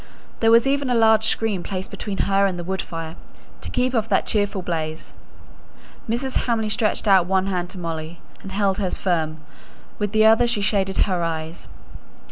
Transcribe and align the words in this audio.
There 0.39 0.49
was 0.49 0.65
even 0.65 0.89
a 0.89 0.95
large 0.95 1.25
screen 1.25 1.61
placed 1.61 1.91
between 1.91 2.17
her 2.17 2.47
and 2.47 2.57
the 2.57 2.63
wood 2.63 2.81
fire, 2.81 3.15
to 3.61 3.69
keep 3.69 3.93
off 3.93 4.09
that 4.09 4.25
cheerful 4.25 4.63
blaze. 4.63 5.13
Mrs. 6.09 6.45
Hamley 6.47 6.69
stretched 6.69 7.07
out 7.07 7.27
one 7.27 7.45
hand 7.45 7.69
to 7.69 7.77
Molly, 7.77 8.19
and 8.41 8.51
held 8.51 8.79
hers 8.79 8.97
firm; 8.97 9.41
with 9.99 10.11
the 10.11 10.25
other 10.25 10.47
she 10.47 10.61
shaded 10.61 10.97
her 11.05 11.21
eyes. 11.21 11.67